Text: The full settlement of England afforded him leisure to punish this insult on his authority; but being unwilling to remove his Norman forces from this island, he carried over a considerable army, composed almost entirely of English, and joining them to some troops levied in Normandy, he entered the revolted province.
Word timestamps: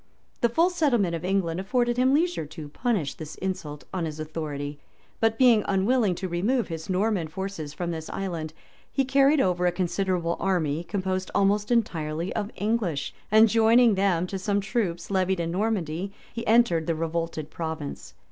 The 0.39 0.49
full 0.49 0.71
settlement 0.71 1.13
of 1.13 1.23
England 1.23 1.59
afforded 1.59 1.95
him 1.95 2.11
leisure 2.11 2.47
to 2.47 2.69
punish 2.69 3.13
this 3.13 3.35
insult 3.35 3.83
on 3.93 4.05
his 4.05 4.19
authority; 4.19 4.79
but 5.19 5.37
being 5.37 5.63
unwilling 5.67 6.15
to 6.15 6.27
remove 6.27 6.69
his 6.69 6.89
Norman 6.89 7.27
forces 7.27 7.71
from 7.75 7.91
this 7.91 8.09
island, 8.09 8.51
he 8.91 9.05
carried 9.05 9.39
over 9.39 9.67
a 9.67 9.71
considerable 9.71 10.37
army, 10.39 10.83
composed 10.83 11.29
almost 11.35 11.69
entirely 11.69 12.33
of 12.35 12.49
English, 12.55 13.13
and 13.29 13.47
joining 13.47 13.93
them 13.93 14.25
to 14.25 14.39
some 14.39 14.59
troops 14.59 15.11
levied 15.11 15.39
in 15.39 15.51
Normandy, 15.51 16.11
he 16.33 16.47
entered 16.47 16.87
the 16.87 16.95
revolted 16.95 17.51
province. 17.51 18.15